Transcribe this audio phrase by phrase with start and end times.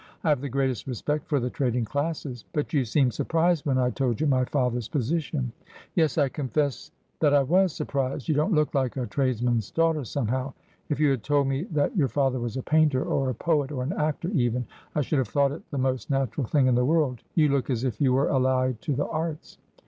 [0.23, 3.77] I have the greatest respect for the trading classes— but' 'But you seemed surprised when
[3.77, 5.51] I told you my father's posi tion.''
[5.95, 6.89] Yes; I confess
[7.19, 8.27] that I was surprised.
[8.27, 10.53] You don't look like a tradesman's daughter, somehow.
[10.89, 12.89] If you had told me that your 'And Volatile, as ay was His Usage.' 39
[12.89, 15.51] father was a painter, or a poet, or an actor even, I should have thought
[15.51, 17.21] it the most natural thing in the world.
[17.35, 19.59] You look as if you were allied to the arts.'